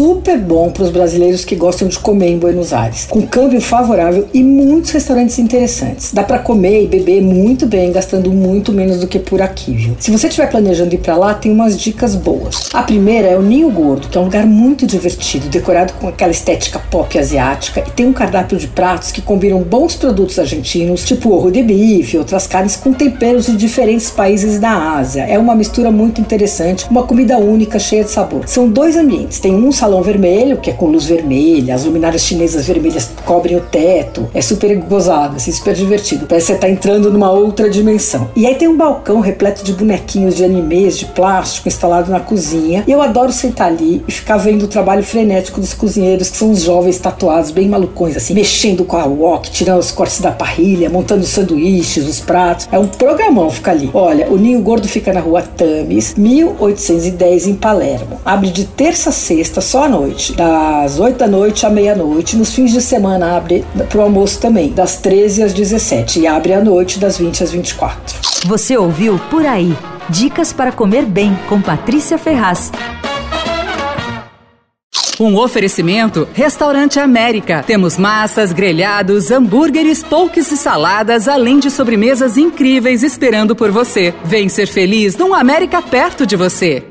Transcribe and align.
super 0.00 0.38
bom 0.38 0.70
para 0.70 0.84
os 0.84 0.90
brasileiros 0.90 1.44
que 1.44 1.54
gostam 1.54 1.86
de 1.86 1.98
comer 1.98 2.30
em 2.30 2.38
Buenos 2.38 2.72
Aires, 2.72 3.06
com 3.10 3.20
câmbio 3.20 3.60
favorável 3.60 4.26
e 4.32 4.42
muitos 4.42 4.92
restaurantes 4.92 5.38
interessantes. 5.38 6.14
Dá 6.14 6.22
para 6.22 6.38
comer 6.38 6.84
e 6.84 6.86
beber 6.86 7.20
muito 7.20 7.66
bem, 7.66 7.92
gastando 7.92 8.32
muito 8.32 8.72
menos 8.72 9.00
do 9.00 9.06
que 9.06 9.18
por 9.18 9.42
aqui, 9.42 9.72
viu? 9.74 9.96
Se 10.00 10.10
você 10.10 10.28
estiver 10.28 10.48
planejando 10.48 10.94
ir 10.94 11.00
para 11.00 11.18
lá, 11.18 11.34
tem 11.34 11.52
umas 11.52 11.78
dicas 11.78 12.14
boas. 12.14 12.70
A 12.72 12.82
primeira 12.82 13.28
é 13.28 13.36
o 13.36 13.42
Ninho 13.42 13.70
Gordo, 13.70 14.08
que 14.08 14.16
é 14.16 14.20
um 14.22 14.24
lugar 14.24 14.46
muito 14.46 14.86
divertido, 14.86 15.50
decorado 15.50 15.92
com 16.00 16.08
aquela 16.08 16.32
estética 16.32 16.78
pop 16.78 17.18
asiática 17.18 17.84
e 17.86 17.90
tem 17.90 18.06
um 18.06 18.14
cardápio 18.14 18.56
de 18.56 18.68
pratos 18.68 19.12
que 19.12 19.20
combinam 19.20 19.60
bons 19.60 19.96
produtos 19.96 20.38
argentinos, 20.38 21.04
tipo 21.04 21.30
ovo 21.30 21.50
de 21.50 21.62
bife, 21.62 22.16
outras 22.16 22.46
carnes 22.46 22.74
com 22.74 22.94
temperos 22.94 23.44
de 23.44 23.54
diferentes 23.54 24.10
países 24.10 24.58
da 24.58 24.94
Ásia. 24.96 25.24
É 25.24 25.38
uma 25.38 25.54
mistura 25.54 25.90
muito 25.90 26.22
interessante, 26.22 26.86
uma 26.90 27.02
comida 27.02 27.36
única, 27.36 27.78
cheia 27.78 28.02
de 28.02 28.10
sabor. 28.10 28.48
São 28.48 28.66
dois 28.66 28.96
ambientes. 28.96 29.38
Tem 29.38 29.54
um 29.54 29.70
salão 29.70 29.89
vermelho, 30.02 30.58
que 30.58 30.70
é 30.70 30.72
com 30.72 30.86
luz 30.86 31.04
vermelha, 31.04 31.74
as 31.74 31.84
luminárias 31.84 32.22
chinesas 32.22 32.66
vermelhas 32.66 33.10
cobrem 33.26 33.56
o 33.56 33.60
teto. 33.60 34.28
É 34.32 34.40
super 34.40 34.74
gozado, 34.76 35.36
assim, 35.36 35.52
super 35.52 35.74
divertido. 35.74 36.26
Parece 36.26 36.46
que 36.46 36.52
você 36.52 36.58
tá 36.58 36.68
entrando 36.70 37.10
numa 37.10 37.30
outra 37.30 37.68
dimensão. 37.68 38.30
E 38.36 38.46
aí 38.46 38.54
tem 38.54 38.68
um 38.68 38.76
balcão 38.76 39.20
repleto 39.20 39.64
de 39.64 39.72
bonequinhos 39.72 40.36
de 40.36 40.44
animes 40.44 40.96
de 40.96 41.06
plástico 41.06 41.68
instalado 41.68 42.10
na 42.10 42.20
cozinha. 42.20 42.84
E 42.86 42.92
eu 42.92 43.02
adoro 43.02 43.32
sentar 43.32 43.68
ali 43.68 44.02
e 44.06 44.12
ficar 44.12 44.36
vendo 44.36 44.62
o 44.64 44.68
trabalho 44.68 45.02
frenético 45.02 45.60
dos 45.60 45.74
cozinheiros, 45.74 46.30
que 46.30 46.36
são 46.36 46.50
os 46.50 46.62
jovens 46.62 46.98
tatuados, 46.98 47.50
bem 47.50 47.68
malucões, 47.68 48.16
assim, 48.16 48.34
mexendo 48.34 48.84
com 48.84 48.96
a 48.96 49.04
wok, 49.04 49.50
tirando 49.50 49.80
os 49.80 49.90
cortes 49.90 50.20
da 50.20 50.30
parrilha, 50.30 50.88
montando 50.88 51.22
os 51.22 51.30
sanduíches, 51.30 52.06
os 52.06 52.20
pratos. 52.20 52.68
É 52.70 52.78
um 52.78 52.86
programão 52.86 53.50
ficar 53.50 53.72
ali. 53.72 53.90
Olha, 53.92 54.28
o 54.30 54.36
Ninho 54.36 54.60
Gordo 54.60 54.86
fica 54.86 55.12
na 55.12 55.20
rua 55.20 55.42
Tames, 55.42 56.14
1810, 56.16 57.46
em 57.46 57.54
Palermo. 57.54 58.20
Abre 58.24 58.50
de 58.50 58.64
terça 58.64 59.10
a 59.10 59.12
sexta, 59.12 59.60
só 59.80 59.84
à 59.84 59.88
noite, 59.88 60.34
das 60.34 60.98
8 60.98 61.16
da 61.16 61.26
noite 61.26 61.64
à 61.64 61.70
meia-noite. 61.70 62.36
Nos 62.36 62.52
fins 62.52 62.70
de 62.70 62.82
semana 62.82 63.34
abre 63.36 63.64
para 63.88 63.98
o 63.98 64.02
almoço 64.02 64.38
também, 64.38 64.70
das 64.70 64.96
13 64.96 65.42
às 65.42 65.54
17 65.54 66.20
e 66.20 66.26
abre 66.26 66.52
à 66.52 66.62
noite, 66.62 66.98
das 66.98 67.16
20 67.16 67.42
às 67.42 67.50
24. 67.50 68.16
Você 68.44 68.76
ouviu 68.76 69.18
Por 69.30 69.46
Aí. 69.46 69.74
Dicas 70.10 70.52
para 70.52 70.70
comer 70.70 71.06
bem 71.06 71.34
com 71.48 71.62
Patrícia 71.62 72.18
Ferraz. 72.18 72.70
Um 75.18 75.36
oferecimento 75.36 76.28
Restaurante 76.34 77.00
América. 77.00 77.62
Temos 77.66 77.96
massas, 77.96 78.52
grelhados, 78.52 79.30
hambúrgueres, 79.30 80.02
polques 80.02 80.52
e 80.52 80.58
saladas, 80.58 81.26
além 81.26 81.58
de 81.58 81.70
sobremesas 81.70 82.36
incríveis 82.36 83.02
esperando 83.02 83.56
por 83.56 83.70
você. 83.70 84.12
Vem 84.24 84.48
ser 84.50 84.66
feliz 84.66 85.16
num 85.16 85.32
América 85.32 85.80
perto 85.80 86.26
de 86.26 86.36
você. 86.36 86.89